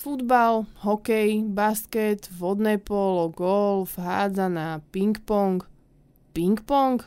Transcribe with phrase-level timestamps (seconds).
[0.00, 5.60] Futbal, hokej, basket, vodné polo, golf, hádzaná, ping-pong.
[6.32, 7.04] Ping-pong?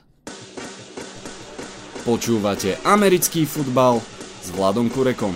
[2.06, 3.98] Počúvate americký futbal
[4.46, 5.34] s Vladom Kurekom.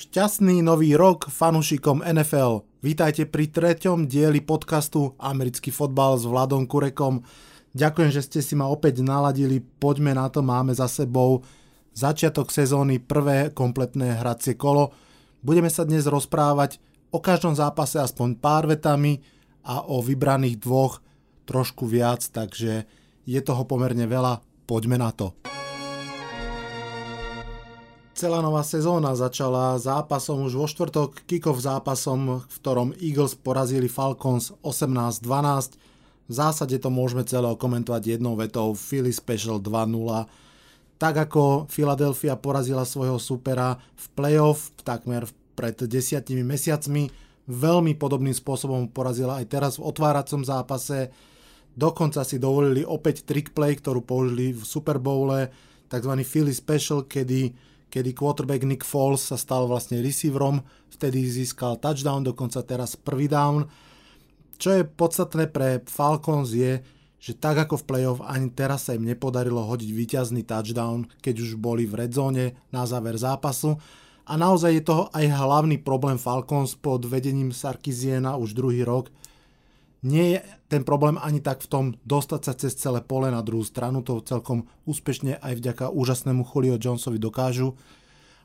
[0.00, 2.64] Šťastný nový rok fanušikom NFL.
[2.80, 7.20] Vítajte pri treťom dieli podcastu Americký fotbal s Vladom Kurekom.
[7.76, 9.60] Ďakujem, že ste si ma opäť naladili.
[9.60, 11.44] Poďme na to, máme za sebou
[11.94, 14.92] začiatok sezóny, prvé kompletné hracie kolo.
[15.44, 16.82] Budeme sa dnes rozprávať
[17.14, 19.22] o každom zápase aspoň pár vetami
[19.64, 21.00] a o vybraných dvoch
[21.48, 22.84] trošku viac, takže
[23.24, 24.40] je toho pomerne veľa.
[24.68, 25.32] Poďme na to.
[28.18, 34.50] Celá nová sezóna začala zápasom už vo štvrtok, kick-off zápasom, v ktorom Eagles porazili Falcons
[34.66, 35.78] 18-12.
[36.26, 40.26] V zásade to môžeme celé komentovať jednou vetou Philly Special 2-0
[40.98, 47.06] tak ako Philadelphia porazila svojho supera v playoff takmer pred desiatimi mesiacmi,
[47.46, 51.10] veľmi podobným spôsobom porazila aj teraz v otváracom zápase.
[51.78, 55.50] Dokonca si dovolili opäť trick play, ktorú použili v Super Bowle,
[55.86, 56.12] tzv.
[56.26, 57.54] Philly Special, kedy,
[57.88, 60.60] kedy quarterback Nick Foles sa stal vlastne receiverom,
[60.90, 63.70] vtedy získal touchdown, dokonca teraz prvý down.
[64.58, 66.82] Čo je podstatné pre Falcons je,
[67.18, 71.58] že tak ako v playoff ani teraz sa im nepodarilo hodiť víťazný touchdown, keď už
[71.58, 73.74] boli v redzone na záver zápasu.
[74.28, 79.10] A naozaj je toho aj hlavný problém Falcons pod vedením Sarkiziena už druhý rok.
[80.06, 80.38] Nie je
[80.70, 84.22] ten problém ani tak v tom dostať sa cez celé pole na druhú stranu, to
[84.22, 87.74] celkom úspešne aj vďaka úžasnému Julio Jonesovi dokážu,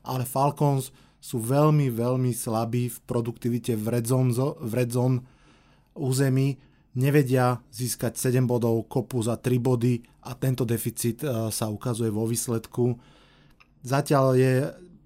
[0.01, 0.89] ale Falcons
[1.21, 5.21] sú veľmi, veľmi slabí v produktivite v red zone, v red zone
[5.93, 6.57] území
[6.93, 12.29] nevedia získať 7 bodov, kopu za 3 body a tento deficit e, sa ukazuje vo
[12.29, 12.97] výsledku.
[13.83, 14.53] Zatiaľ je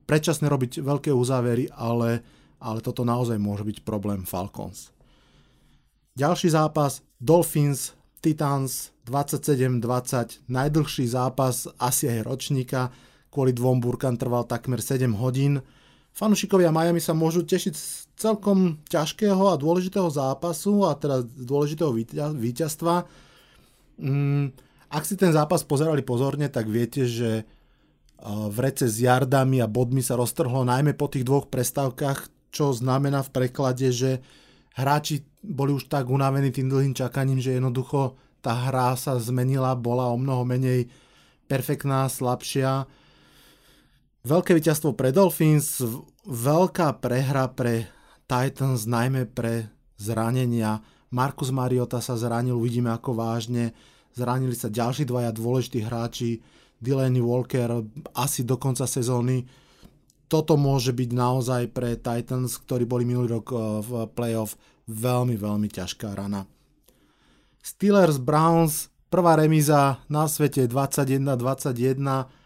[0.08, 2.24] predčasné robiť veľké uzávery, ale,
[2.60, 4.92] ale toto naozaj môže byť problém Falcons.
[6.18, 12.90] Ďalší zápas Dolphins Titans 27-20, najdlhší zápas asi aj ročníka,
[13.30, 15.62] kvôli dvom burkám trval takmer 7 hodín.
[16.18, 17.86] Fanušikovia Miami sa môžu tešiť z
[18.18, 21.94] celkom ťažkého a dôležitého zápasu a teda dôležitého
[22.34, 23.06] víťazstva.
[24.02, 24.50] Mm,
[24.90, 27.46] ak si ten zápas pozerali pozorne, tak viete, že
[28.26, 33.22] v rece s jardami a bodmi sa roztrhlo najmä po tých dvoch prestávkach, čo znamená
[33.22, 34.26] v preklade, že
[34.74, 40.10] hráči boli už tak unavení tým dlhým čakaním, že jednoducho tá hra sa zmenila, bola
[40.10, 40.90] o mnoho menej
[41.46, 42.90] perfektná, slabšia
[44.28, 45.80] Veľké víťazstvo pre Dolphins,
[46.28, 47.88] veľká prehra pre
[48.28, 50.84] Titans, najmä pre zranenia.
[51.16, 53.72] Marcus Mariota sa zranil, uvidíme ako vážne.
[54.12, 56.44] Zranili sa ďalší dvaja dôležití hráči,
[56.84, 57.88] Delaney Walker
[58.20, 59.48] asi do konca sezóny.
[60.28, 64.60] Toto môže byť naozaj pre Titans, ktorí boli minulý rok eh, v playoff,
[64.92, 66.44] veľmi, veľmi ťažká rana.
[67.64, 72.37] Steelers Browns, prvá remíza na svete 21-21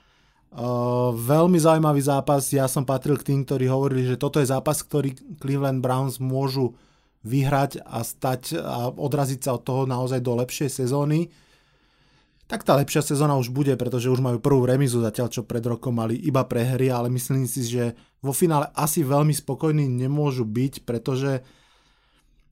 [0.51, 4.83] Uh, veľmi zaujímavý zápas, ja som patril k tým, ktorí hovorili, že toto je zápas,
[4.83, 6.75] ktorý Cleveland Browns môžu
[7.23, 11.31] vyhrať a stať a odraziť sa od toho naozaj do lepšej sezóny.
[12.51, 15.95] Tak tá lepšia sezóna už bude, pretože už majú prvú remizu zatiaľ, čo pred rokom
[15.95, 21.47] mali iba prehry, ale myslím si, že vo finále asi veľmi spokojní nemôžu byť, pretože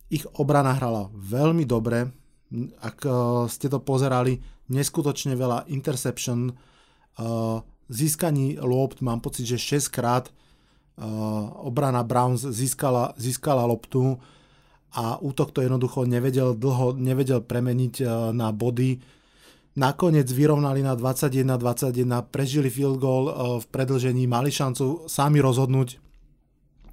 [0.08, 2.16] ich obrana hrala veľmi dobre.
[2.80, 4.40] Ak uh, ste to pozerali,
[4.72, 11.06] neskutočne veľa interception, uh, získaní lopt mám pocit, že 6 krát uh,
[11.66, 14.22] obrana Browns získala, získala loptu
[14.94, 19.02] a útok to jednoducho nevedel dlho nevedel premeniť uh, na body.
[19.78, 26.02] Nakoniec vyrovnali na 21-21, prežili field goal uh, v predlžení, mali šancu sami rozhodnúť.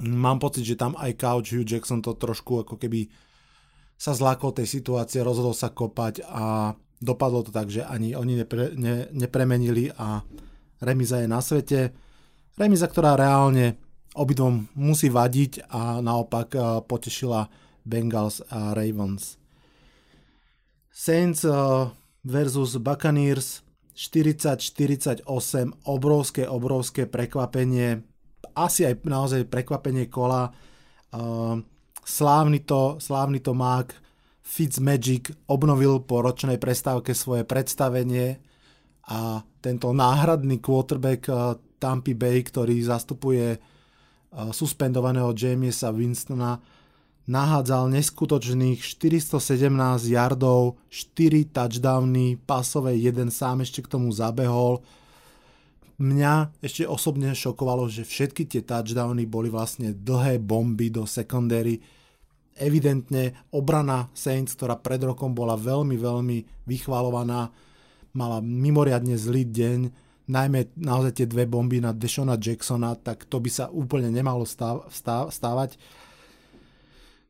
[0.04, 3.08] Mám pocit, že tam aj Couch Hugh Jackson to trošku ako keby
[3.96, 8.76] sa zlákol tej situácie, rozhodol sa kopať a dopadlo to tak, že ani oni nepre,
[8.76, 10.20] ne, nepremenili a
[10.80, 11.92] Remiza je na svete.
[12.56, 13.76] Remiza, ktorá reálne
[14.16, 17.48] obidvom musí vadiť a naopak eh, potešila
[17.84, 19.36] Bengals a Ravens.
[20.88, 21.52] Saints eh,
[22.24, 23.62] versus Buccaneers
[23.96, 25.24] 40-48,
[25.88, 28.04] obrovské, obrovské prekvapenie,
[28.52, 30.52] asi aj naozaj prekvapenie kola.
[31.12, 31.54] Eh,
[32.04, 33.92] slávny to, slávny to mák
[34.46, 38.38] Fitzmagic obnovil po ročnej prestávke svoje predstavenie
[39.10, 43.60] a tento náhradný quarterback eh, Tampa Bay, ktorý zastupuje eh,
[44.30, 46.62] suspendovaného Jamesa Winstona,
[47.26, 54.86] nahádzal neskutočných 417 yardov, 4 touchdowny, pasové, jeden sám ešte k tomu zabehol.
[55.98, 61.82] mňa ešte osobne šokovalo, že všetky tie touchdowny boli vlastne dlhé bomby do secondary.
[62.54, 66.38] Evidentne obrana Saints, ktorá pred rokom bola veľmi, veľmi
[66.70, 67.50] vychvalovaná,
[68.16, 69.92] mala mimoriadne zlý deň,
[70.26, 74.42] najmä naozaj tie dve bomby na Deshona Jacksona, tak to by sa úplne nemalo
[75.28, 75.78] stávať.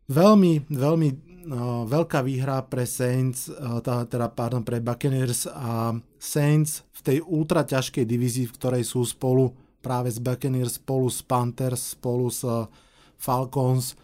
[0.07, 7.01] Veľmi, veľmi uh, veľká výhra pre Saints, uh, teda pardon, pre Buccaneers a Saints v
[7.03, 9.51] tej ultra ťažkej divízii, v ktorej sú spolu
[9.83, 12.71] práve s Buccaneers, spolu s Panthers, spolu s uh,
[13.19, 13.99] Falcons,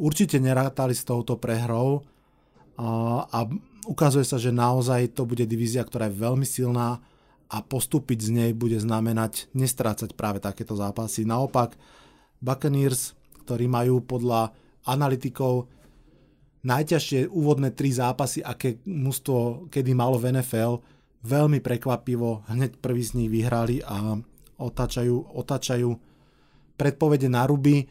[0.00, 3.44] určite nerátali s touto prehrou uh, a
[3.86, 7.02] ukazuje sa, že naozaj to bude divízia, ktorá je veľmi silná
[7.52, 11.28] a postúpiť z nej bude znamenať nestrácať práve takéto zápasy.
[11.28, 11.76] Naopak,
[12.40, 13.12] Buccaneers,
[13.44, 14.50] ktorí majú podľa
[14.88, 15.68] analytikov
[16.62, 20.80] najťažšie úvodné tri zápasy, aké mužstvo kedy malo v NFL,
[21.22, 24.18] veľmi prekvapivo hneď prvý z nich vyhrali a
[24.58, 25.90] otáčajú, otáčajú
[26.78, 27.86] predpovede na ruby.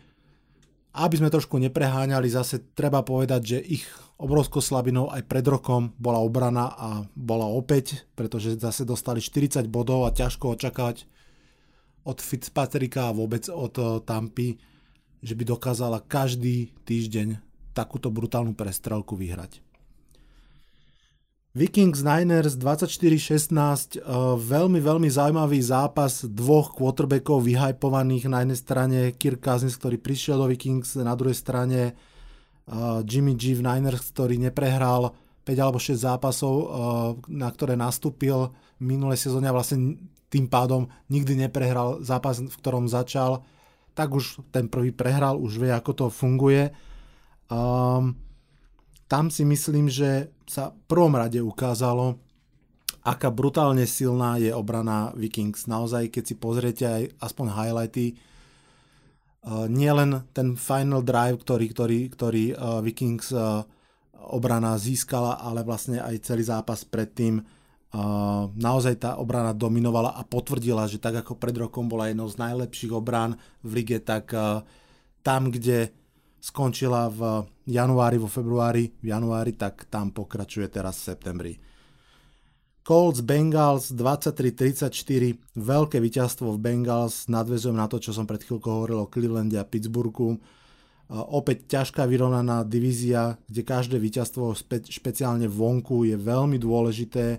[0.91, 3.87] Aby sme trošku nepreháňali, zase treba povedať, že ich
[4.19, 10.03] obrovskou slabinou aj pred rokom bola obrana a bola opäť, pretože zase dostali 40 bodov
[10.03, 11.07] a ťažko očakávať
[12.03, 14.59] od Fitzpatricka a vôbec od eh, Tampy,
[15.21, 17.39] že by dokázala každý týždeň
[17.71, 19.70] takúto brutálnu prestrelku vyhrať.
[21.51, 24.03] Vikings Niners 24-16, eh,
[24.39, 28.31] veľmi, veľmi zaujímavý zápas dvoch quarterbackov vyhypovaných.
[28.31, 33.59] Na jednej strane Kirk Cousins, ktorý prišiel do Vikings, na druhej strane eh, Jimmy G
[33.59, 35.11] v Niners, ktorý neprehral
[35.43, 36.67] 5 alebo 6 zápasov, eh,
[37.35, 39.99] na ktoré nastúpil v minulej sezóne a vlastne
[40.31, 43.43] tým pádom nikdy neprehral zápas, v ktorom začal.
[43.91, 46.71] Tak už ten prvý prehral, už vie, ako to funguje.
[47.51, 48.15] Um,
[49.11, 52.15] tam si myslím, že sa v prvom rade ukázalo,
[53.03, 55.67] aká brutálne silná je obrana Vikings.
[55.67, 62.45] Naozaj, keď si pozriete aj aspoň highlighty, uh, nielen ten final drive, ktorý, ktorý, ktorý
[62.55, 63.67] uh, Vikings uh,
[64.31, 67.43] obrana získala, ale vlastne aj celý zápas predtým
[68.55, 72.95] naozaj tá obrana dominovala a potvrdila, že tak ako pred rokom bola jednou z najlepších
[72.95, 73.35] obrán
[73.67, 74.31] v lige, tak
[75.27, 75.91] tam, kde
[76.41, 81.53] skončila v januári, vo februári, v januári, tak tam pokračuje teraz v septembri.
[82.81, 84.89] Colts Bengals 23-34,
[85.53, 89.69] veľké víťazstvo v Bengals, nadvezujem na to, čo som pred chvíľkou hovoril o Clevelande a
[89.69, 90.41] Pittsburghu.
[91.13, 97.37] Opäť ťažká vyrovnaná divízia, kde každé víťazstvo špe- špeciálne vonku je veľmi dôležité.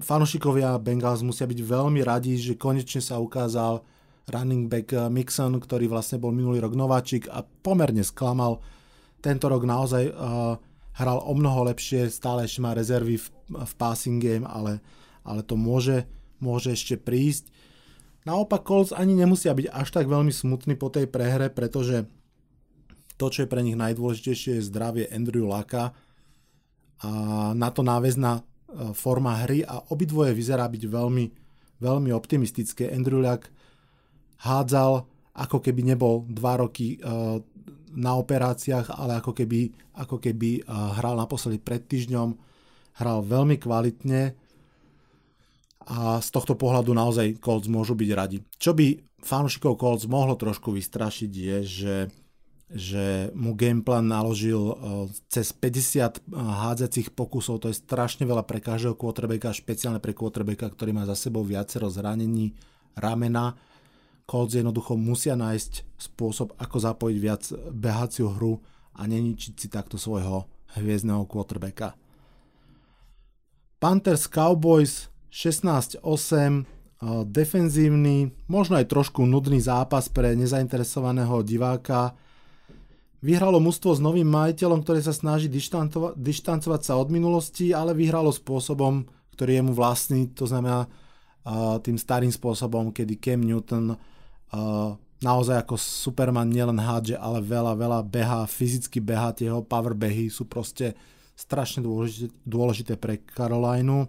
[0.00, 3.84] Fanošikovia Bengals musia byť veľmi radi, že konečne sa ukázal
[4.28, 8.60] running back eh, Mixon, ktorý vlastne bol minulý rok nováčik a pomerne sklamal.
[9.24, 10.60] Tento rok naozaj uh,
[11.00, 14.84] hral o mnoho lepšie, stále ešte má rezervy v, v passing game, ale,
[15.24, 16.04] ale to môže,
[16.44, 17.48] môže ešte prísť.
[18.28, 22.04] Naopak Colts ani nemusia byť až tak veľmi smutní po tej prehre, pretože
[23.16, 25.96] to, čo je pre nich najdôležitejšie, je zdravie Andrew Laka
[27.00, 27.08] a
[27.56, 28.42] na to náväzná eh,
[28.92, 31.24] forma hry a obidvoje vyzerá byť veľmi,
[31.80, 32.92] veľmi optimistické.
[32.92, 33.50] Andrew Luck
[34.42, 37.38] hádzal, ako keby nebol dva roky uh,
[37.94, 42.34] na operáciách, ale ako keby, ako keby uh, hral naposledy pred týždňom.
[42.94, 44.38] Hral veľmi kvalitne
[45.84, 48.38] a z tohto pohľadu naozaj Colts môžu byť radi.
[48.56, 51.96] Čo by fanúšikov Colts mohlo trošku vystrašiť je, že
[52.74, 58.96] že mu gameplan naložil uh, cez 50 hádzacích pokusov, to je strašne veľa pre každého
[58.98, 62.56] quarterbacka, špeciálne pre quarterbacka, ktorý má za sebou viacero zranení
[62.96, 63.54] ramena
[64.24, 68.56] Colts jednoducho musia nájsť spôsob, ako zapojiť viac behaciu hru
[68.96, 70.48] a neničiť si takto svojho
[70.80, 71.92] hviezdneho quarterbacka.
[73.78, 76.00] Panthers Cowboys 16-8,
[77.28, 82.16] defenzívny, možno aj trošku nudný zápas pre nezainteresovaného diváka.
[83.20, 88.32] Vyhralo mužstvo s novým majiteľom, ktoré sa snaží dištancovať, dištancovať sa od minulosti, ale vyhralo
[88.32, 89.04] spôsobom,
[89.36, 90.88] ktorý je mu vlastný, to znamená
[91.84, 93.92] tým starým spôsobom, kedy Cam Newton
[95.24, 100.28] naozaj ako Superman nielen hádže, ale veľa, veľa beha, fyzicky beha, tie jeho power behy
[100.28, 100.92] sú proste
[101.32, 104.06] strašne dôležité, dôležité pre Carolinu.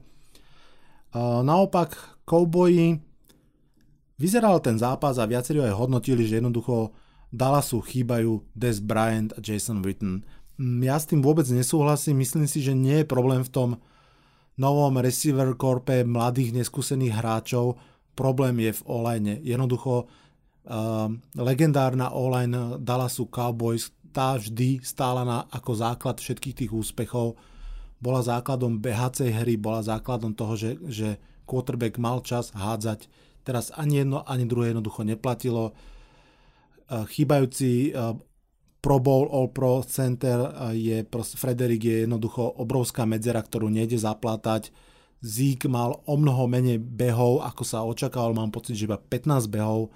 [1.15, 2.99] Naopak, Cowboyi
[4.19, 6.91] vyzeral ten zápas a viacerí aj hodnotili, že jednoducho
[7.31, 10.27] Dallasu chýbajú Des Bryant a Jason Witten.
[10.55, 13.69] Mm, ja s tým vôbec nesúhlasím, myslím si, že nie je problém v tom
[14.55, 17.75] novom receiver korpe mladých neskúsených hráčov,
[18.15, 19.43] problém je v online.
[19.43, 20.24] Jednoducho uh,
[21.37, 27.35] legendárna online Dallasu Cowboys, tá vždy stála na, ako základ všetkých tých úspechov,
[27.99, 31.09] bola základom behacej hry, bola základom toho, že, že
[31.43, 33.07] quarterback mal čas hádzať.
[33.45, 35.77] Teraz ani jedno, ani druhé jednoducho neplatilo.
[36.89, 37.93] Chýbajúci
[38.81, 41.01] Pro Bowl All Pro Center je
[41.33, 44.69] Frederik je jednoducho obrovská medzera, ktorú nejde zaplátať.
[45.25, 49.89] Zeke mal o mnoho menej behov, ako sa očakával, mám pocit, že iba 15 behov,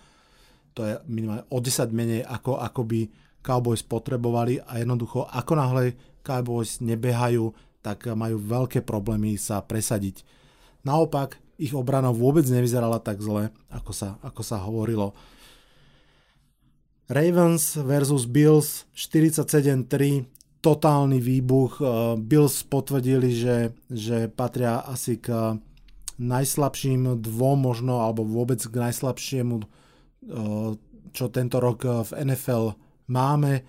[0.79, 3.11] to je minimálne o 10 menej, ako, ako by
[3.43, 7.51] Cowboys potrebovali a jednoducho, ako náhle Cowboys nebehajú,
[7.83, 10.23] tak majú veľké problémy sa presadiť.
[10.87, 15.11] Naopak, ich obrana vôbec nevyzerala tak zle, ako sa, ako sa hovorilo.
[17.11, 21.83] Ravens versus Bills 47-3, totálny výbuch.
[21.83, 25.59] Uh, Bills potvrdili, že, že patria asi k
[26.19, 29.78] najslabším dvom možno, alebo vôbec k najslabšiemu,
[31.09, 32.75] čo tento rok v NFL
[33.07, 33.63] máme.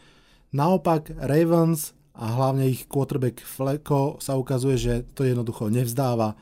[0.50, 6.34] Naopak Ravens a hlavne ich quarterback Fleko sa ukazuje, že to jednoducho nevzdáva.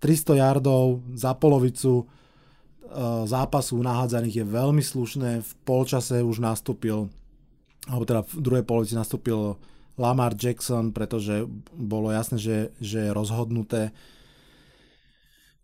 [0.00, 2.08] 300 yardov za polovicu,
[2.90, 5.46] Eh, zápasu nahádzaných je veľmi slušné.
[5.46, 7.06] V polčase už nastúpil,
[7.86, 9.54] alebo teda v druhej polovici nastúpil
[9.94, 13.94] Lamar Jackson, pretože bolo jasné, že, že je rozhodnuté.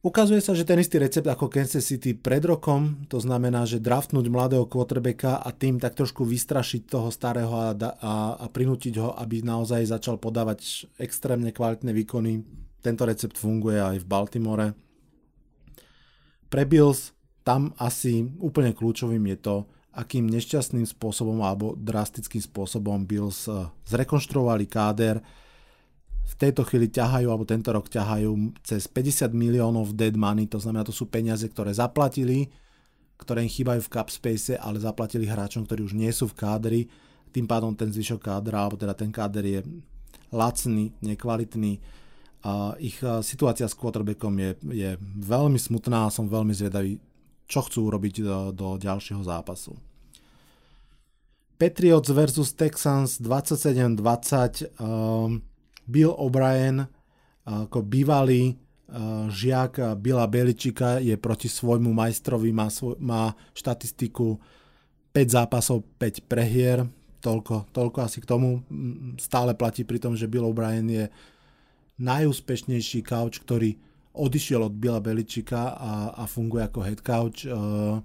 [0.06, 4.30] Ukazuje sa, že ten istý recept ako Kansas City pred rokom, to znamená, že draftnúť
[4.30, 9.42] mladého quarterbacka a tým tak trošku vystrašiť toho starého a, a, a prinútiť ho, aby
[9.42, 12.38] naozaj začal podávať extrémne kvalitné výkony.
[12.86, 14.66] Tento recept funguje aj v Baltimore.
[16.54, 17.10] Pre Bills
[17.42, 19.56] tam asi úplne kľúčovým je to,
[19.90, 25.18] akým nešťastným spôsobom alebo drastickým spôsobom Bills eh, zrekonštruovali káder.
[26.26, 30.82] V tejto chvíli ťahajú, alebo tento rok ťahajú cez 50 miliónov dead money, to znamená,
[30.82, 32.50] to sú peniaze, ktoré zaplatili,
[33.16, 36.80] ktoré im chýbajú v cap space, ale zaplatili hráčom, ktorí už nie sú v kádri.
[37.30, 39.60] Tým pádom ten zvyšok kádra, alebo teda ten káder je
[40.34, 41.78] lacný, nekvalitný.
[42.46, 47.00] A ich situácia s quarterbackom je, je veľmi smutná a som veľmi zvedavý,
[47.46, 49.74] čo chcú urobiť do, do ďalšieho zápasu.
[51.56, 54.76] Patriots versus Texans 27-20.
[54.76, 55.40] Um,
[55.86, 56.86] Bill O'Brien
[57.46, 58.58] ako bývalý
[58.90, 64.34] uh, žiak Billa Beličika je proti svojmu majstrovi, má, svoj, má štatistiku
[65.14, 66.82] 5 zápasov, 5 prehier,
[67.22, 68.66] toľko, toľko asi k tomu.
[69.16, 71.06] Stále platí pri tom, že Bill O'Brien je
[72.02, 73.78] najúspešnejší couch, ktorý
[74.12, 78.02] odišiel od Bila Beličika a, a funguje ako head coach, uh,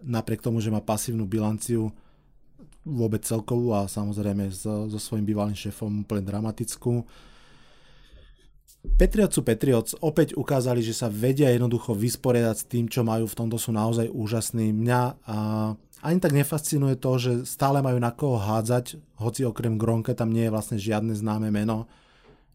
[0.00, 1.92] napriek tomu, že má pasívnu bilanciu
[2.84, 7.04] vôbec celkovú a samozrejme so, so svojím bývalým šéfom úplne dramatickú.
[8.96, 13.36] Patriots sú Patriots opäť ukázali, že sa vedia jednoducho vysporiadať s tým, čo majú, v
[13.36, 14.72] tomto sú naozaj úžasní.
[14.72, 15.36] Mňa a,
[16.00, 20.48] ani tak nefascinuje to, že stále majú na koho hádzať, hoci okrem Gronka tam nie
[20.48, 21.92] je vlastne žiadne známe meno,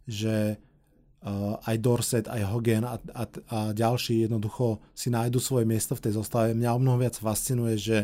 [0.10, 5.94] že uh, aj Dorset, aj Hogan a, a, a ďalší jednoducho si nájdu svoje miesto
[5.94, 6.58] v tej zostave.
[6.58, 7.98] Mňa o mnoho viac fascinuje, že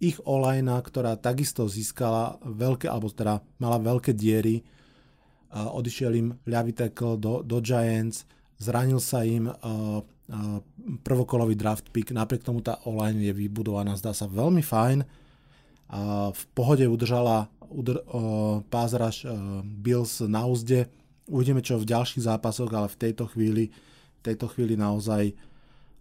[0.00, 4.64] ich olajna, ktorá takisto získala veľké, alebo teda mala veľké diery,
[5.52, 8.24] odišiel im ľavý tackle do, do Giants,
[8.56, 9.52] zranil sa im
[11.04, 15.04] prvokolový draft pick, napriek tomu tá online je vybudovaná, zdá sa veľmi fajn.
[16.32, 17.98] V pohode udržala udr,
[18.70, 20.86] pázraž uh, Bills na úzde,
[21.30, 23.70] Uvidíme čo v ďalších zápasoch, ale v tejto chvíli,
[24.18, 25.30] v tejto chvíli naozaj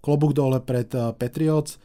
[0.02, 1.78] klobúk dole pred eh, Patriots.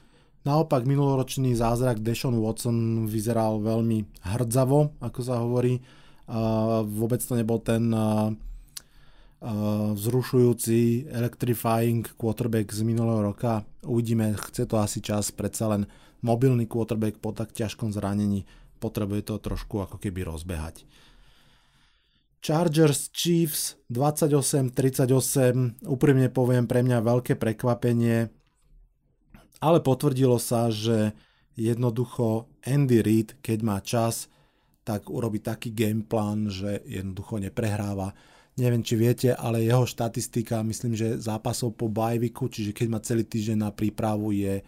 [0.45, 5.81] Naopak minuloročný zázrak Deshaun Watson vyzeral veľmi hrdzavo, ako sa hovorí.
[6.29, 13.65] Uh, vôbec to nebol ten uh, uh, vzrušujúci electrifying quarterback z minulého roka.
[13.89, 15.89] Uvidíme, chce to asi čas, predsa len
[16.21, 18.45] mobilný quarterback po tak ťažkom zranení
[18.85, 20.85] potrebuje to trošku ako keby rozbehať.
[22.45, 28.29] Chargers Chiefs 28-38, úprimne poviem pre mňa veľké prekvapenie,
[29.65, 31.17] ale potvrdilo sa, že
[31.57, 34.29] jednoducho Andy Reid, keď má čas,
[34.85, 38.13] tak urobí taký gameplan, že jednoducho neprehráva.
[38.61, 43.25] Neviem, či viete, ale jeho štatistika, myslím, že zápasov po bajviku, čiže keď má celý
[43.25, 44.61] týždeň na prípravu, je,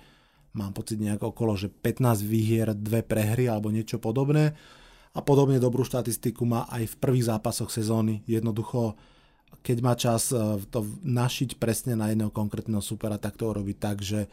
[0.57, 4.57] mám pocit nejak okolo, že 15 výhier, dve prehry alebo niečo podobné
[5.17, 8.21] a podobne dobrú štatistiku má aj v prvých zápasoch sezóny.
[8.29, 9.01] Jednoducho,
[9.65, 14.05] keď má čas e, to našiť presne na jedného konkrétneho supera, tak to urobí tak,
[14.05, 14.29] že,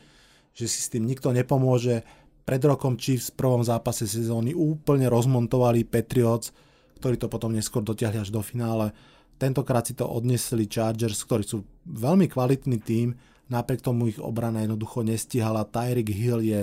[0.53, 2.05] že si s tým nikto nepomôže.
[2.43, 6.53] Pred rokom Chiefs v prvom zápase sezóny úplne rozmontovali Patriots,
[7.01, 8.93] ktorí to potom neskôr dotiahli až do finále.
[9.41, 13.17] Tentokrát si to odnesli Chargers, ktorí sú veľmi kvalitný tým,
[13.51, 15.67] napriek tomu ich obrana jednoducho nestihala.
[15.67, 16.61] Tyreek Hill je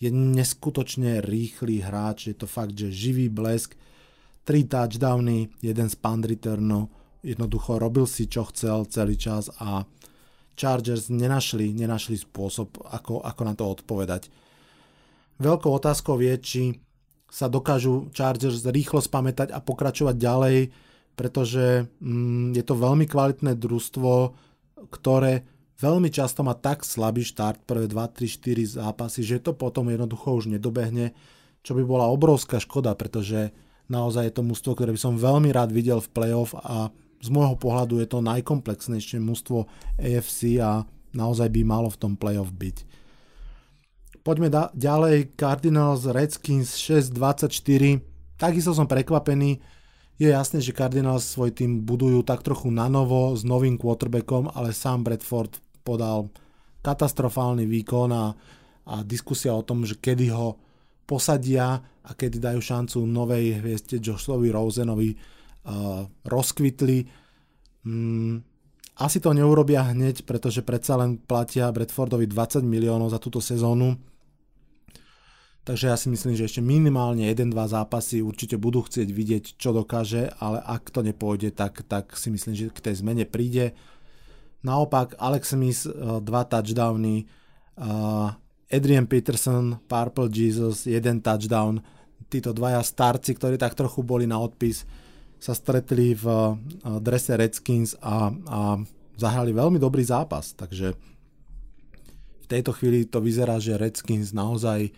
[0.00, 3.76] je neskutočne rýchly hráč, je to fakt, že živý blesk,
[4.48, 6.88] 3 touchdowny, jeden z returnov,
[7.20, 9.84] jednoducho robil si čo chcel celý čas a
[10.58, 14.28] Chargers nenašli, nenašli spôsob, ako, ako na to odpovedať.
[15.40, 16.62] Veľkou otázkou je, či
[17.30, 20.58] sa dokážu Chargers rýchlo spamätať a pokračovať ďalej,
[21.14, 24.34] pretože mm, je to veľmi kvalitné družstvo,
[24.90, 25.46] ktoré
[25.80, 30.36] veľmi často má tak slabý štart prvé 2, 3, 4 zápasy, že to potom jednoducho
[30.36, 31.16] už nedobehne,
[31.64, 33.54] čo by bola obrovská škoda, pretože
[33.88, 37.56] naozaj je to mužstvo, ktoré by som veľmi rád videl v playoff a z môjho
[37.60, 39.68] pohľadu je to najkomplexnejšie mužstvo
[40.00, 42.88] AFC a naozaj by malo v tom playoff byť.
[44.20, 48.00] Poďme da- ďalej, Cardinals Redskins 6-24,
[48.36, 49.60] takisto som prekvapený,
[50.20, 54.76] je jasné, že Cardinals svoj tým budujú tak trochu na novo s novým quarterbackom, ale
[54.76, 56.28] sám Bradford podal
[56.84, 58.36] katastrofálny výkon a,
[58.84, 60.60] a diskusia o tom, že kedy ho
[61.08, 65.16] posadia a kedy dajú šancu novej hviezde Joshovi Rosenovi
[66.24, 67.06] rozkvitli.
[67.86, 68.44] Mm,
[69.00, 73.96] asi to neurobia hneď, pretože predsa len platia Bradfordovi 20 miliónov za túto sezónu.
[75.64, 80.32] Takže ja si myslím, že ešte minimálne 1-2 zápasy určite budú chcieť vidieť, čo dokáže,
[80.40, 83.76] ale ak to nepôjde, tak, tak si myslím, že k tej zmene príde.
[84.64, 87.28] Naopak Alex Smith, 2 uh, touchdowny,
[87.80, 88.32] uh,
[88.68, 91.80] Adrian Peterson, Purple Jesus, jeden touchdown.
[92.30, 94.84] Títo dvaja starci, ktorí tak trochu boli na odpis,
[95.40, 96.54] sa stretli v
[97.00, 98.60] drese Redskins a, a
[99.16, 100.92] zahrali veľmi dobrý zápas, takže
[102.40, 104.92] v tejto chvíli to vyzerá, že Redskins naozaj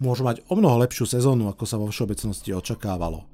[0.00, 3.28] môžu mať o mnoho lepšiu sezónu, ako sa vo všeobecnosti očakávalo.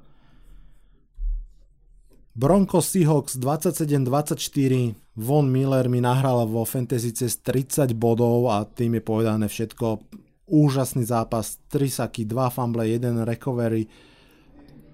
[2.31, 9.03] Broncos Seahawks 27-24, Von Miller mi nahral vo fantasy cez 30 bodov a tým je
[9.03, 9.99] povedané všetko.
[10.47, 13.83] Úžasný zápas, 3 saky, 2 fumble, 1 recovery,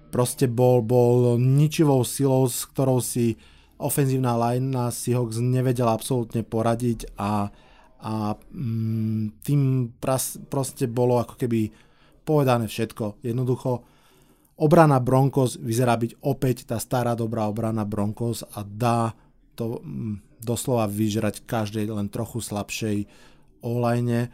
[0.08, 3.36] proste bol, bol ničivou silou, s ktorou si
[3.78, 7.48] ofenzívna line na Seahawks nevedela absolútne poradiť a,
[8.02, 11.70] a mm, tým pras, proste bolo ako keby
[12.26, 13.22] povedané všetko.
[13.22, 13.86] Jednoducho
[14.58, 19.14] obrana Broncos vyzerá byť opäť tá stará dobrá obrana Broncos a dá
[19.54, 23.06] to mm, doslova vyžrať každej len trochu slabšej
[23.62, 24.30] online.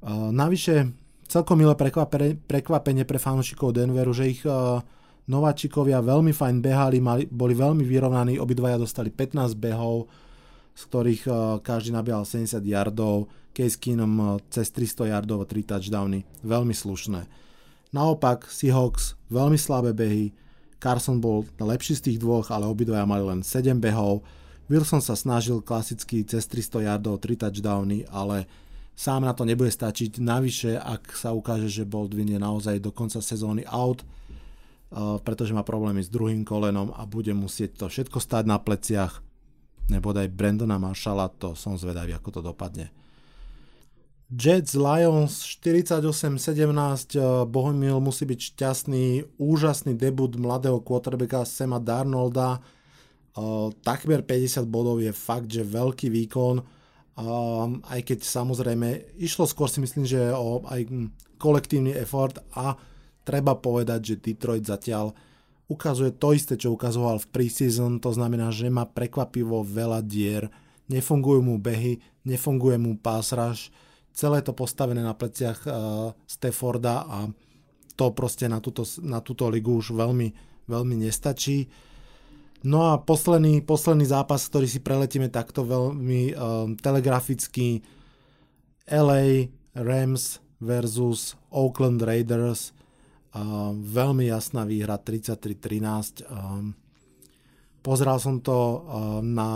[0.00, 0.92] Uh, navyše
[1.28, 4.80] celkom milé prekvapenie, prekvapenie pre fanúšikov Denveru, že ich uh,
[5.28, 10.08] Nováčikovia veľmi fajn behali, mali, boli veľmi vyrovnaní, obidvaja dostali 15 behov,
[10.72, 15.68] z ktorých uh, každý nabehal 70 yardov, Case Keenum uh, cez 300 yardov a 3
[15.68, 16.24] touchdowny.
[16.40, 17.28] Veľmi slušné.
[17.92, 20.32] Naopak Seahawks veľmi slabé behy,
[20.78, 24.22] Carson bol lepší z tých dvoch, ale obidvaja mali len 7 behov.
[24.70, 28.46] Wilson sa snažil klasicky cez 300 yardov, 3 touchdowny, ale
[28.94, 30.22] sám na to nebude stačiť.
[30.22, 34.06] Navyše, ak sa ukáže, že Baldwin je naozaj do konca sezóny out,
[34.94, 39.20] pretože má problémy s druhým kolenom a bude musieť to všetko stáť na pleciach.
[39.88, 42.92] Nebodaj Brandona Marshalla, to som zvedavý, ako to dopadne.
[44.28, 52.60] Jets Lions 48-17, Bohumil musí byť šťastný, úžasný debut mladého quarterbacka Sema Darnolda,
[53.80, 56.60] takmer 50 bodov je fakt, že veľký výkon,
[57.88, 60.84] aj keď samozrejme išlo skôr si myslím, že o aj
[61.40, 62.76] kolektívny effort a
[63.28, 65.12] treba povedať, že Detroit zatiaľ
[65.68, 70.48] ukazuje to isté, čo ukazoval v preseason, to znamená, že má prekvapivo veľa dier,
[70.88, 73.68] nefungujú mu behy, nefunguje mu pass rush,
[74.16, 77.28] celé to postavené na pleciach uh, Stafforda a
[78.00, 80.32] to proste na túto, na túto ligu už veľmi,
[80.64, 81.68] veľmi nestačí.
[82.64, 87.84] No a posledný, posledný zápas, ktorý si preletíme takto veľmi uh, telegraficky,
[88.88, 92.72] LA Rams versus Oakland Raiders–
[93.74, 96.26] veľmi jasná výhra 33-13.
[97.82, 98.84] Pozral som to
[99.22, 99.52] na,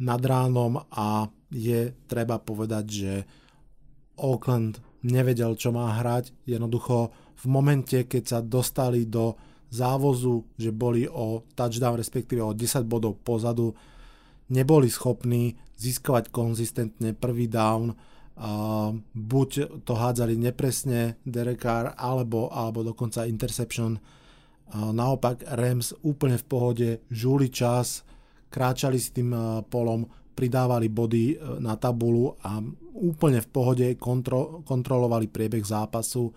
[0.00, 3.12] nad ránom a je treba povedať, že
[4.16, 6.32] Oakland nevedel, čo má hrať.
[6.48, 9.36] Jednoducho v momente, keď sa dostali do
[9.70, 13.74] závozu, že boli o touchdown, respektíve o 10 bodov pozadu,
[14.50, 17.92] neboli schopní získavať konzistentne prvý down,
[19.16, 19.50] buď
[19.88, 23.96] to hádzali nepresne Derek Carr, alebo, alebo dokonca interception.
[24.66, 28.04] Uh, naopak Rams úplne v pohode, žuli čas,
[28.52, 30.04] kráčali s tým uh, polom,
[30.36, 32.60] pridávali body na tabulu a
[32.92, 36.28] úplne v pohode kontro, kontrolovali priebeh zápasu.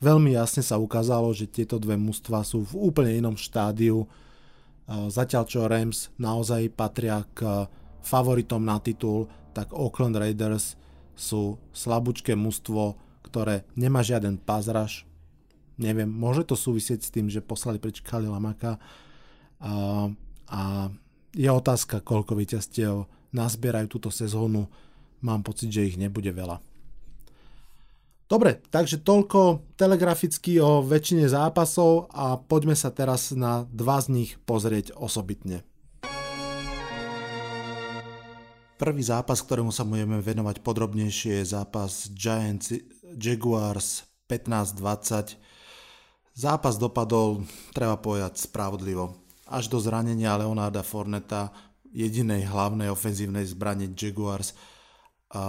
[0.00, 4.08] Veľmi jasne sa ukázalo, že tieto dve mužstva sú v úplne inom štádiu.
[4.88, 7.68] Zatiaľ čo Rams naozaj patria k
[8.00, 10.80] favoritom na titul, tak Oakland Raiders
[11.18, 12.94] sú slabúčké mužstvo,
[13.26, 15.02] ktoré nemá žiaden pazraž.
[15.74, 18.78] Neviem, môže to súvisieť s tým, že poslali preč Khalila Maka
[19.58, 20.06] a,
[20.46, 20.60] a
[21.34, 24.70] je otázka, koľko víťazstiev nazbierajú túto sezónu,
[25.20, 26.62] mám pocit, že ich nebude veľa.
[28.28, 34.30] Dobre, takže toľko telegraficky o väčšine zápasov a poďme sa teraz na dva z nich
[34.44, 35.64] pozrieť osobitne.
[38.78, 42.70] Prvý zápas, ktorému sa budeme venovať podrobnejšie, je zápas Giants
[43.18, 45.34] Jaguars 15-20.
[46.38, 47.42] Zápas dopadol,
[47.74, 49.18] treba povedať, spravodlivo.
[49.50, 51.50] Až do zranenia Leonarda Forneta,
[51.90, 54.54] jedinej hlavnej ofenzívnej zbrane Jaguars,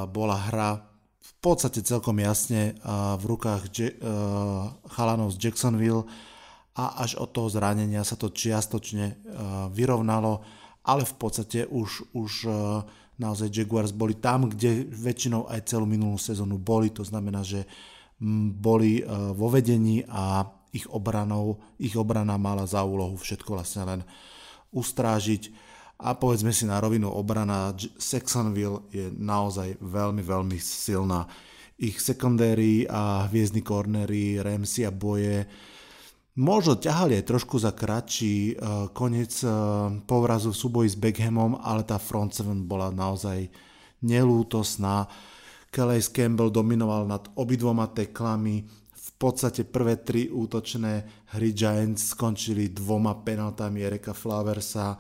[0.10, 0.82] bola hra
[1.22, 2.82] v podstate celkom jasne
[3.14, 3.94] v rukách
[4.90, 6.10] chalanov z Jacksonville
[6.74, 9.22] a až od toho zranenia sa to čiastočne
[9.70, 10.42] vyrovnalo,
[10.82, 12.32] ale v podstate už, už
[13.20, 17.68] naozaj Jaguars boli tam, kde väčšinou aj celú minulú sezónu boli, to znamená, že
[18.56, 19.04] boli
[19.36, 24.02] vo vedení a ich obranou, ich obrana mala za úlohu všetko vlastne len
[24.72, 25.52] ustrážiť
[26.00, 31.28] a povedzme si na rovinu obrana Saxonville je naozaj veľmi, veľmi silná.
[31.80, 35.44] Ich secondary a hviezdni cornery, Ramsey a Boje
[36.38, 41.88] možno ťahali aj trošku za kratší uh, koniec uh, povrazu v súboji s Beckhamom, ale
[41.88, 43.50] tá front seven bola naozaj
[44.06, 45.10] nelútosná.
[45.70, 53.20] Calais Campbell dominoval nad obidvoma teklami, v podstate prvé tri útočné hry Giants skončili dvoma
[53.20, 54.96] penaltami Erika Flaversa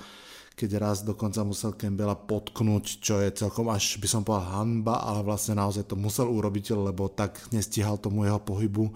[0.60, 5.24] keď raz dokonca musel Campbella potknúť, čo je celkom až by som povedal hanba, ale
[5.24, 8.92] vlastne naozaj to musel urobiť, lebo tak nestihal tomu jeho pohybu,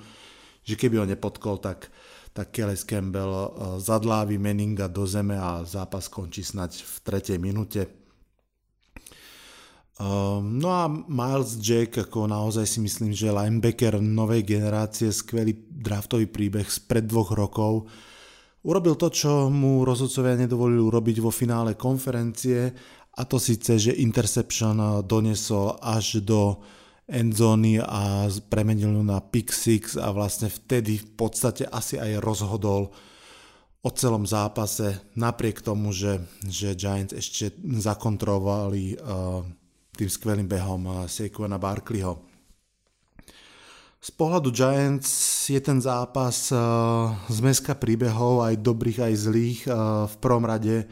[0.68, 1.88] že keby ho nepotkol, tak,
[2.34, 7.86] tak Kelly Campbell uh, zadlávi Meninga do zeme a zápas končí snať v tretej minúte.
[10.02, 16.26] Um, no a Miles Jack, ako naozaj si myslím, že linebacker novej generácie, skvelý draftový
[16.26, 17.86] príbeh z pred dvoch rokov,
[18.64, 22.72] Urobil to, čo mu rozhodcovia nedovolili urobiť vo finále konferencie
[23.12, 26.64] a to síce, že interception donesol až do
[27.08, 32.96] endzóny a premenil ju na pick six a vlastne vtedy v podstate asi aj rozhodol
[33.84, 39.44] o celom zápase, napriek tomu, že, že Giants ešte zakontrovali uh,
[39.92, 42.24] tým skvelým behom uh, Saquona Barkleyho.
[44.04, 45.08] Z pohľadu Giants
[45.52, 49.60] je ten zápas uh, zmeska príbehov, aj dobrých, aj zlých.
[49.68, 50.88] Uh, v prvom rade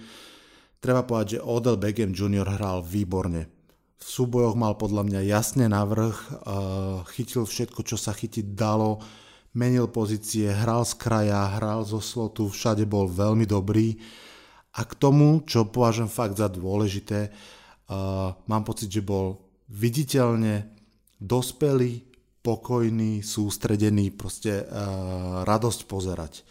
[0.84, 2.60] treba povedať, že Odell Beckham Jr.
[2.60, 3.48] hral výborne.
[4.02, 8.98] V súbojoch mal podľa mňa jasne navrh, uh, chytil všetko, čo sa chytiť dalo,
[9.54, 14.02] menil pozície, hral z kraja, hral zo slotu, všade bol veľmi dobrý.
[14.74, 19.38] A k tomu, čo považujem fakt za dôležité, uh, mám pocit, že bol
[19.70, 20.66] viditeľne
[21.22, 22.02] dospelý,
[22.42, 26.42] pokojný, sústredený, proste uh, radosť pozerať.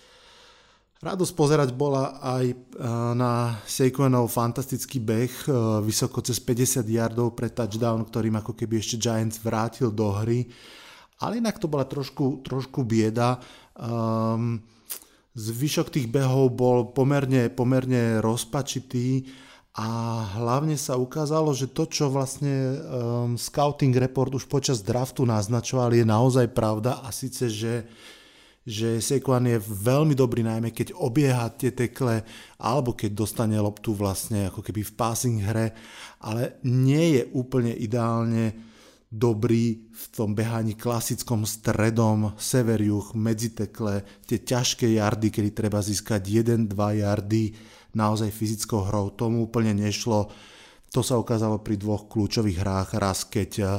[1.00, 7.48] Radosť pozerať bola aj uh, na Saquonov fantastický beh uh, vysoko cez 50 yardov pre
[7.48, 10.44] touchdown, ktorým ako keby ešte Giants vrátil do hry.
[11.24, 13.40] Ale inak to bola trošku, trošku bieda.
[13.80, 14.60] Um,
[15.32, 19.24] zvyšok tých behov bol pomerne, pomerne rozpačitý
[19.80, 19.88] a
[20.36, 26.04] hlavne sa ukázalo, že to, čo vlastne um, scouting report už počas draftu naznačoval, je
[26.04, 27.88] naozaj pravda a síce, že
[28.64, 32.22] že Saquon je veľmi dobrý najmä keď obieha tie tekle
[32.60, 35.72] alebo keď dostane loptu vlastne ako keby v passing hre,
[36.20, 38.70] ale nie je úplne ideálne
[39.10, 42.78] dobrý v tom behaní klasickom stredom, sever,
[43.18, 46.70] medzi tekle, tie ťažké jardy, kedy treba získať 1-2
[47.02, 47.50] jardy,
[47.98, 49.10] naozaj fyzickou hrou.
[49.10, 50.30] Tomu úplne nešlo.
[50.94, 52.90] To sa ukázalo pri dvoch kľúčových hrách.
[53.02, 53.70] Raz, keď eh,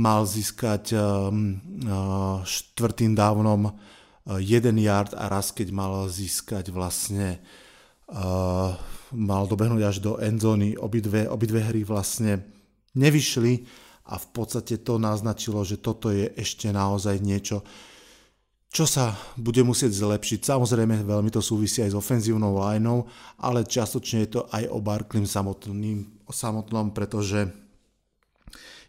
[0.00, 3.76] mal získať eh, eh, štvrtým dávnom
[4.26, 7.38] jeden yard a raz, keď mal získať vlastne
[9.14, 10.74] mal dobehnúť až do endzóny.
[10.78, 12.42] Obidve, obidve hry vlastne
[12.98, 13.66] nevyšli
[14.10, 17.62] a v podstate to naznačilo, že toto je ešte naozaj niečo,
[18.70, 20.46] čo sa bude musieť zlepšiť.
[20.46, 23.06] Samozrejme, veľmi to súvisí aj s ofenzívnou lineou,
[23.42, 27.50] ale častočne je to aj o Barklim samotným, samotnom, pretože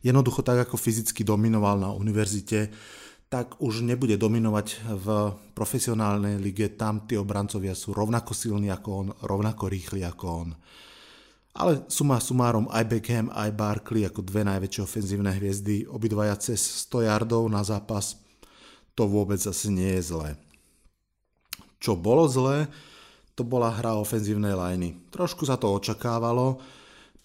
[0.02, 2.70] jednoducho tak, ako fyzicky dominoval na univerzite,
[3.28, 5.06] tak už nebude dominovať v
[5.52, 6.72] profesionálnej lige.
[6.80, 10.50] Tam tí obrancovia sú rovnako silní ako on, rovnako rýchli ako on.
[11.58, 17.10] Ale suma sumárom aj Beckham, aj Barkley ako dve najväčšie ofenzívne hviezdy, obidvaja cez 100
[17.10, 18.14] yardov na zápas–
[18.98, 20.34] to vôbec asi nie je zlé.
[21.78, 22.66] Čo bolo zlé,
[23.38, 24.98] to bola hra ofenzívnej lajny.
[25.14, 26.58] Trošku sa to očakávalo,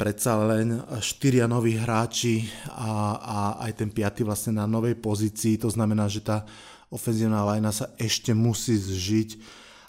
[0.03, 2.43] predsa len štyria noví hráči
[2.75, 3.39] a, a
[3.71, 6.43] aj ten piaty vlastne na novej pozícii, to znamená, že tá
[6.91, 9.39] ofenzívna lajna sa ešte musí zžiť,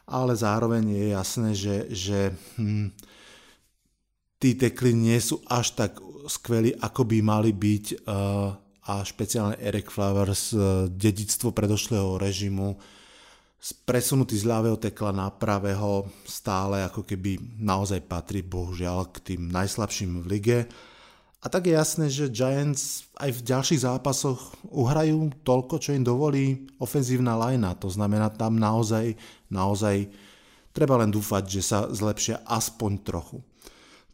[0.05, 2.19] ale zároveň je jasné, že, že
[2.61, 2.93] hm,
[4.37, 5.97] tí tekli nie sú až tak
[6.29, 8.05] skvelí, ako by mali byť
[8.83, 10.53] a špeciálne Eric Flowers,
[10.93, 12.77] dedictvo predošlého režimu,
[13.71, 20.19] presunutý z ľavého tekla na pravého stále ako keby naozaj patrí bohužiaľ k tým najslabším
[20.19, 20.59] v lige.
[21.43, 26.71] A tak je jasné, že Giants aj v ďalších zápasoch uhrajú toľko, čo im dovolí
[26.79, 27.75] ofenzívna lajna.
[27.83, 29.15] To znamená, tam naozaj,
[29.47, 30.07] naozaj
[30.75, 33.43] treba len dúfať, že sa zlepšia aspoň trochu.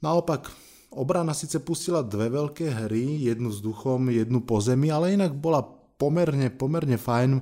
[0.01, 0.49] Naopak,
[0.93, 5.61] obrana síce pustila dve veľké hry, jednu vzduchom, jednu po zemi, ale inak bola
[5.97, 7.41] pomerne, pomerne fajn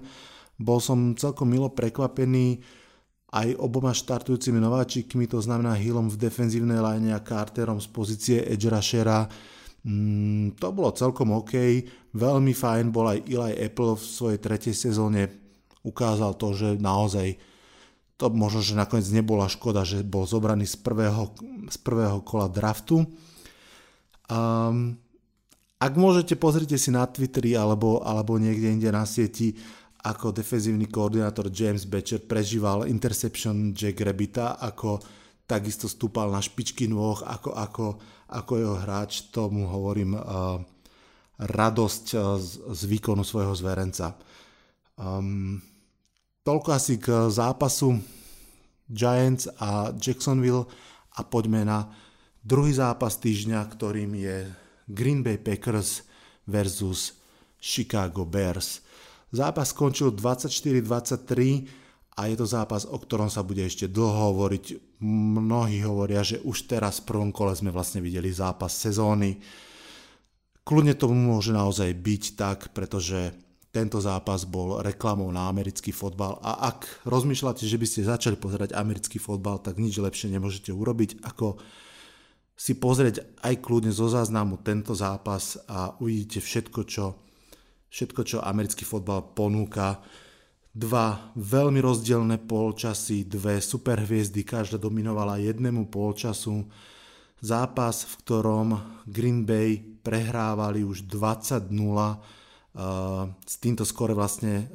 [0.58, 2.60] bol som celkom milo prekvapený
[3.28, 8.72] aj oboma štartujúcimi nováčikmi, to znamená Hillom v defenzívnej line a Carterom z pozície edge
[8.72, 9.28] rushera.
[9.84, 11.54] Mm, to bolo celkom OK,
[12.16, 15.28] veľmi fajn bol aj Eli Apple v svojej tretej sezóne,
[15.84, 17.36] ukázal to, že naozaj
[18.18, 21.38] to možno, že nakoniec nebola škoda, že bol zobraný z prvého,
[21.70, 23.06] z prvého kola draftu.
[24.26, 24.98] Um,
[25.78, 29.54] ak môžete, pozrite si na Twitteri alebo, alebo niekde inde na sieti
[30.08, 35.04] ako defenzívny koordinátor James Batcher prežíval interception Jack Rabbita, ako
[35.44, 37.86] takisto stúpal na špičky nôh, ako, ako,
[38.32, 40.64] ako jeho hráč, tomu hovorím uh,
[41.40, 44.16] radosť uh, z, z výkonu svojho zverenca.
[44.96, 45.60] Um,
[46.48, 48.00] toľko asi k zápasu
[48.88, 50.72] Giants a Jacksonville
[51.20, 51.92] a poďme na
[52.40, 54.48] druhý zápas týždňa, ktorým je
[54.88, 56.08] Green Bay Packers
[56.48, 57.20] versus
[57.60, 58.87] Chicago Bears.
[59.28, 61.68] Zápas skončil 24-23
[62.18, 64.98] a je to zápas, o ktorom sa bude ešte dlho hovoriť.
[65.04, 69.36] Mnohí hovoria, že už teraz v prvom kole sme vlastne videli zápas sezóny.
[70.64, 73.36] Kľudne to môže naozaj byť tak, pretože
[73.76, 78.74] tento zápas bol reklamou na americký fotbal a ak rozmýšľate, že by ste začali pozerať
[78.74, 81.60] americký fotbal, tak nič lepšie nemôžete urobiť, ako
[82.58, 87.27] si pozrieť aj kľudne zo záznamu tento zápas a uvidíte všetko, čo
[87.88, 90.00] všetko, čo americký fotbal ponúka.
[90.78, 96.70] Dva veľmi rozdielne polčasy, dve superhviezdy, každá dominovala jednému polčasu.
[97.42, 98.68] Zápas, v ktorom
[99.10, 101.70] Green Bay prehrávali už 20-0.
[103.42, 104.70] S týmto skore vlastne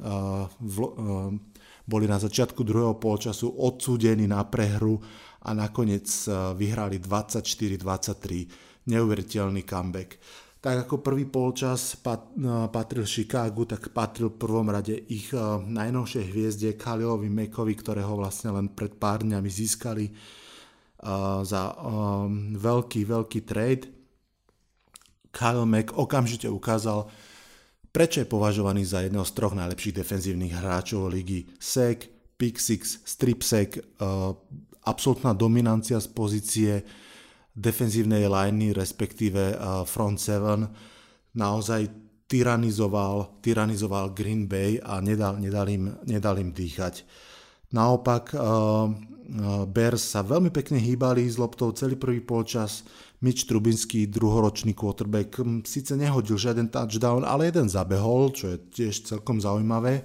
[1.87, 4.99] boli na začiatku druhého polčasu odsúdení na prehru
[5.43, 6.07] a nakoniec
[6.59, 8.91] vyhrali 24-23.
[8.91, 10.19] Neuveriteľný comeback
[10.63, 11.99] tak ako prvý polčas
[12.39, 18.15] no, patril Chicagu, tak patril v prvom rade ich eh, najnovšej hviezde Khalilovi Mekovi, ktorého
[18.15, 20.15] vlastne len pred pár dňami získali eh,
[21.43, 21.77] za eh,
[22.55, 23.91] veľký, veľký trade.
[25.35, 27.11] Kyle Mack okamžite ukázal,
[27.91, 31.51] prečo je považovaný za jedného z troch najlepších defenzívnych hráčov ligy.
[31.59, 33.81] Sek, pick six, strip sek,
[34.85, 36.71] absolútna dominancia z pozície
[37.53, 40.69] defenzívnej liney, respektíve front seven,
[41.37, 41.89] naozaj
[42.25, 47.05] tyranizoval, tyranizoval Green Bay a nedal, nedal, im, nedal im dýchať.
[47.73, 48.33] Naopak
[49.69, 52.85] Bears sa veľmi pekne hýbali s loptou celý prvý polčas.
[53.23, 59.39] Mitch Trubinský, druhoročný quarterback, síce nehodil žiaden touchdown, ale jeden zabehol, čo je tiež celkom
[59.39, 60.03] zaujímavé.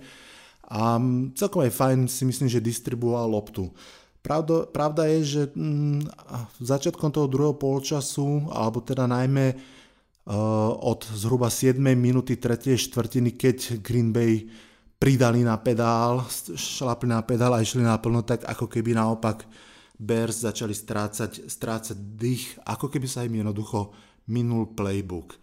[0.69, 1.01] A
[1.35, 3.73] celkom aj fajn si myslím, že distribuoval loptu.
[4.19, 6.11] Pravda, pravda je, že mm,
[6.59, 12.75] začiatkom toho druhého polčasu, alebo teda najmä uh, od zhruba 7 minúty 3.
[12.75, 14.51] štvrtiny, keď Green Bay
[14.99, 16.27] pridali na pedál,
[16.59, 19.47] šlapli na pedál a išli naplno, tak ako keby naopak
[19.95, 23.95] Bears začali strácať, strácať dých, ako keby sa im jednoducho
[24.31, 25.39] minul playbook.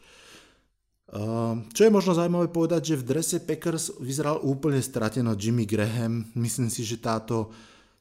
[1.16, 6.28] Uh, čo je možno zaujímavé povedať, že v drese Packers vyzeral úplne strateno Jimmy Graham.
[6.36, 7.56] Myslím si, že táto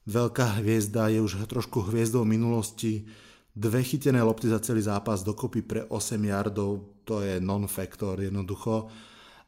[0.04, 3.08] veľká hviezda, je už trošku hviezdou minulosti.
[3.54, 8.90] Dve chytené lopty za celý zápas dokopy pre 8 yardov, to je non-faktor jednoducho.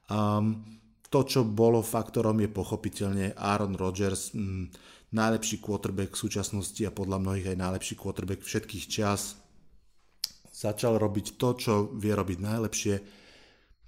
[0.06, 0.62] Um,
[1.10, 4.70] to, čo bolo faktorom, je pochopiteľne Aaron Rodgers, m,
[5.10, 9.38] najlepší quarterback v súčasnosti a podľa mnohých aj najlepší quarterback všetkých čas.
[10.50, 12.94] Začal robiť to, čo vie robiť najlepšie,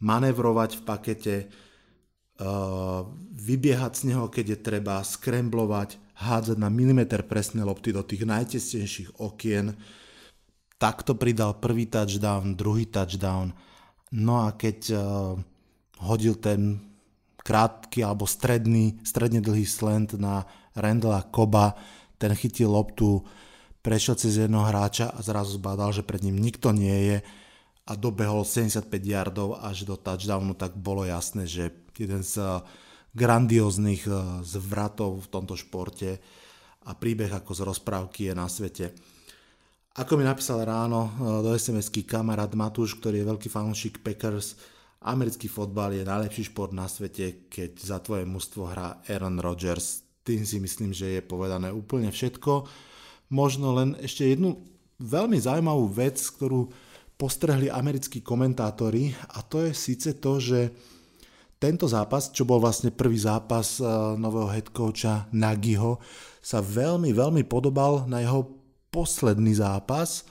[0.03, 1.37] manevrovať v pakete,
[2.43, 3.03] uh,
[3.35, 9.23] vybiehať z neho, keď je treba, skremblovať, hádzať na milimeter presné lopty do tých najtesnejších
[9.23, 9.79] okien.
[10.79, 13.55] Takto pridal prvý touchdown, druhý touchdown.
[14.15, 14.99] No a keď uh,
[16.03, 16.83] hodil ten
[17.43, 20.43] krátky alebo stredný, stredne dlhý slant na
[20.75, 21.79] Randalla Koba,
[22.19, 23.23] ten chytil loptu,
[23.81, 27.19] prešiel cez jednoho hráča a zrazu zbadal, že pred ním nikto nie je
[27.89, 32.61] a dobehol 75 yardov až do touchdownu, tak bolo jasné, že jeden z uh,
[33.15, 36.21] grandióznych eh, zvratov v tomto športe
[36.89, 38.87] a príbeh ako z rozprávky je na svete.
[39.99, 41.11] Ako mi napísal ráno
[41.43, 44.55] do SMS-ky kamarát Matúš, ktorý je veľký fanúšik Packers,
[45.05, 50.03] americký fotbal je najlepší šport na svete, keď za tvoje mužstvo hrá Aaron Rodgers.
[50.27, 52.67] Tým si myslím, že je povedané úplne všetko.
[53.31, 54.59] Možno len ešte jednu
[54.99, 56.69] veľmi zaujímavú vec, ktorú
[57.19, 60.71] postrehli americkí komentátori a to je síce to, že
[61.59, 65.99] tento zápas, čo bol vlastne prvý zápas eh, nového headcoacha Nagiho,
[66.39, 68.47] sa veľmi, veľmi podobal na jeho
[68.95, 70.25] posledný zápas.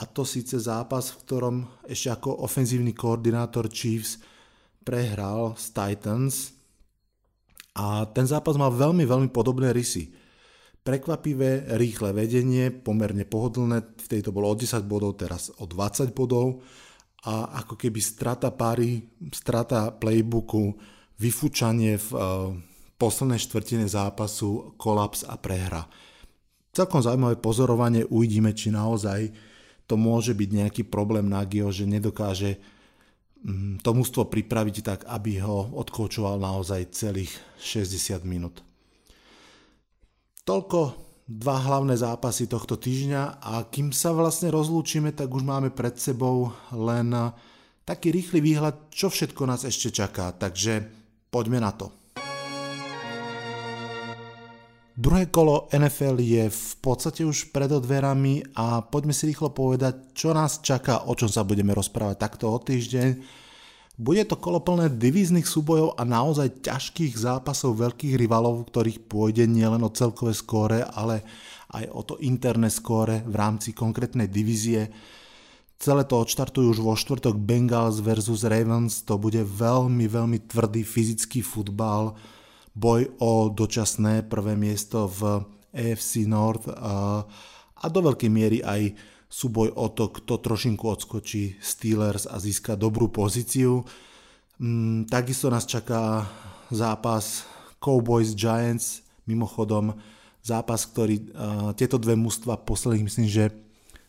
[0.00, 4.20] A to síce zápas, v ktorom ešte ako ofenzívny koordinátor Chiefs
[4.84, 6.56] prehral s Titans.
[7.76, 10.12] A ten zápas mal veľmi, veľmi podobné rysy.
[10.80, 16.64] Prekvapivé, rýchle vedenie, pomerne pohodlné, v tejto bolo o 10 bodov, teraz o 20 bodov
[17.20, 20.72] a ako keby strata páry, strata playbooku,
[21.20, 22.20] vyfúčanie v uh,
[22.96, 25.84] poslednej štvrtine zápasu, kolaps a prehra.
[26.72, 29.28] Celkom zaujímavé pozorovanie, uvidíme, či naozaj
[29.84, 32.56] to môže byť nejaký problém Nagio, že nedokáže
[33.44, 38.64] um, to mústvo pripraviť tak, aby ho odkoučoval naozaj celých 60 minút.
[40.48, 45.94] Toľko dva hlavné zápasy tohto týždňa a kým sa vlastne rozlúčime, tak už máme pred
[45.94, 47.14] sebou len
[47.86, 50.90] taký rýchly výhľad, čo všetko nás ešte čaká, takže
[51.30, 51.94] poďme na to.
[55.00, 60.34] Druhé kolo NFL je v podstate už pred dverami a poďme si rýchlo povedať, čo
[60.36, 63.08] nás čaká, o čom sa budeme rozprávať takto o týždeň.
[64.00, 69.84] Bude to kolo plné divíznych súbojov a naozaj ťažkých zápasov veľkých rivalov, ktorých pôjde nielen
[69.84, 71.20] o celkové skóre, ale
[71.76, 74.88] aj o to interné skóre v rámci konkrétnej divízie.
[75.76, 81.44] Celé to odštartujú už vo štvrtok Bengals versus Ravens, to bude veľmi, veľmi tvrdý fyzický
[81.44, 82.16] futbal,
[82.72, 85.44] boj o dočasné prvé miesto v
[85.76, 87.28] AFC North a,
[87.84, 88.96] do veľkej miery aj
[89.30, 93.86] súboj o to, kto trošinku odskočí Steelers a získa dobrú pozíciu.
[94.58, 96.26] Mm, takisto nás čaká
[96.74, 97.46] zápas
[97.78, 99.94] Cowboys Giants, mimochodom
[100.42, 101.24] zápas, ktorý uh,
[101.78, 103.54] tieto dve mužstva posledných, myslím, že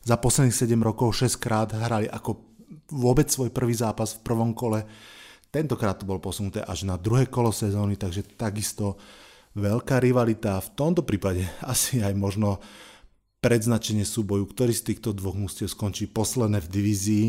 [0.02, 2.42] za posledných 7 rokov 6 krát hrali ako
[2.90, 4.84] vôbec svoj prvý zápas v prvom kole.
[5.54, 8.98] Tentokrát to bolo posunuté až na druhé kolo sezóny, takže takisto
[9.54, 10.64] veľká rivalita.
[10.64, 12.58] V tomto prípade asi aj možno
[13.42, 17.26] predznačenie súboju, ktorý z týchto dvoch mústiev skončí posledné v divízii.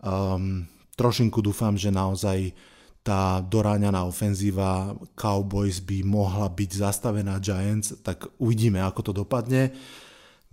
[0.00, 0.64] Um,
[0.96, 2.56] trošinku dúfam, že naozaj
[3.04, 9.76] tá doráňaná ofenzíva Cowboys by mohla byť zastavená Giants, tak uvidíme, ako to dopadne.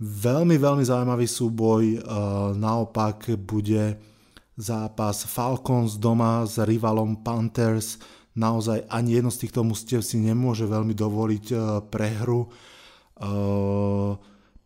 [0.00, 3.96] Veľmi, veľmi zaujímavý súboj, uh, naopak bude
[4.60, 7.96] zápas Falcons doma s rivalom Panthers.
[8.36, 12.52] Naozaj ani jedno z týchto mústiev si nemôže veľmi dovoliť uh, prehru.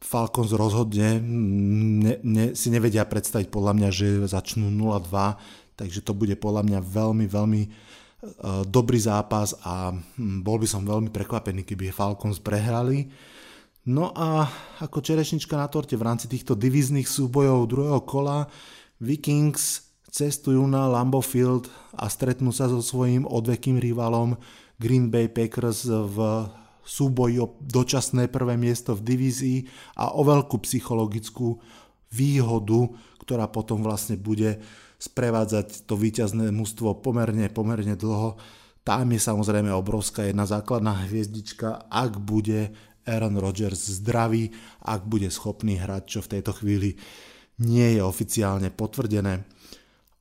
[0.04, 5.08] Falcons rozhodne ne, ne, si nevedia predstaviť podľa mňa, že začnú 0-2,
[5.80, 10.84] takže to bude podľa mňa veľmi, veľmi uh, dobrý zápas a hm, bol by som
[10.84, 13.08] veľmi prekvapený, keby Falcons prehrali.
[13.88, 14.44] No a
[14.84, 18.48] ako čerešnička na torte v rámci týchto divizných súbojov druhého kola
[19.00, 24.36] Vikings cestujú na Lambeau Field a stretnú sa so svojím odvekým rivalom
[24.76, 26.16] Green Bay Packers v
[26.84, 29.58] súboji o dočasné prvé miesto v divízii
[29.98, 31.58] a o veľkú psychologickú
[32.12, 32.92] výhodu,
[33.24, 34.62] ktorá potom vlastne bude
[35.00, 38.38] sprevádzať to víťazné mužstvo pomerne, pomerne dlho.
[38.84, 42.72] Tam je samozrejme obrovská jedna základná hviezdička, ak bude
[43.04, 44.52] Aaron Rodgers zdravý,
[44.84, 46.96] ak bude schopný hrať, čo v tejto chvíli
[47.60, 49.44] nie je oficiálne potvrdené.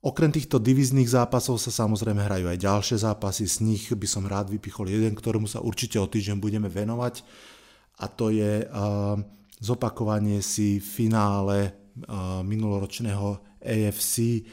[0.03, 4.51] Okrem týchto divizných zápasov sa samozrejme hrajú aj ďalšie zápasy, z nich by som rád
[4.51, 7.23] vypichol jeden, ktorému sa určite o týždeň budeme venovať
[8.03, 9.15] a to je uh,
[9.63, 14.43] zopakovanie si finále uh, minuloročného AFC.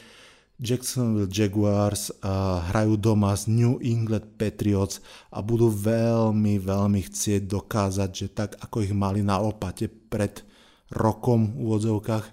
[0.60, 8.10] Jacksonville Jaguars uh, hrajú doma z New England Patriots a budú veľmi, veľmi chcieť dokázať,
[8.12, 10.44] že tak ako ich mali na opate pred
[10.92, 12.26] rokom v úvodzovkách,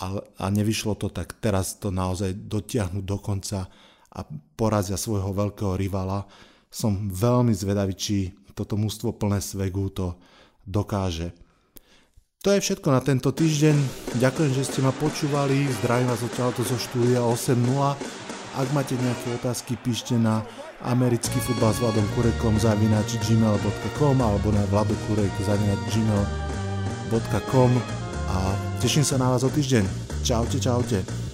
[0.00, 3.68] a, a nevyšlo to, tak teraz to naozaj dotiahnu do konca
[4.10, 4.20] a
[4.56, 6.24] porazia svojho veľkého rivala.
[6.72, 10.16] Som veľmi zvedavý, či toto mústvo plné svegu to
[10.64, 11.36] dokáže.
[12.40, 13.76] To je všetko na tento týždeň.
[14.16, 15.68] Ďakujem, že ste ma počúvali.
[15.84, 17.60] Zdravím vás odtiaľto zo štúdia 8.0.
[18.56, 20.40] Ak máte nejaké otázky, píšte na
[20.80, 27.99] americký futbal s Vladom Kurekom zavinač gmail.com alebo na vladokurek zavinač gmail.com
[28.30, 29.84] a teším sa na vás o týždeň.
[30.22, 31.29] Čaute, čaute.